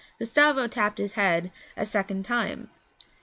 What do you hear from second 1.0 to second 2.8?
head a second time.